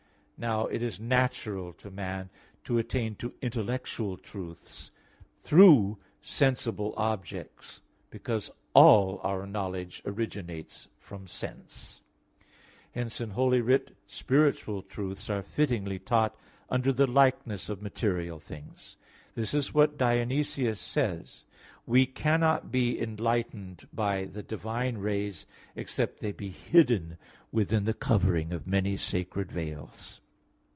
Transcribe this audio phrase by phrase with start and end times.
[0.43, 2.31] Now it is natural to man
[2.63, 4.89] to attain to intellectual truths
[5.43, 12.01] through sensible objects, because all our knowledge originates from sense.
[12.91, 16.35] Hence in Holy Writ, spiritual truths are fittingly taught
[16.71, 18.97] under the likeness of material things.
[19.35, 21.45] This is what Dionysius says (Coel.
[21.45, 21.67] Hier.
[21.67, 25.45] i): "We cannot be enlightened by the divine rays
[25.75, 27.19] except they be hidden
[27.51, 30.17] within the covering of many sacred veils."